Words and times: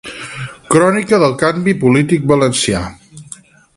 Crònica 0.75 1.19
del 1.23 1.35
canvi 1.43 1.75
polític 1.83 2.25
valencià. 2.33 2.81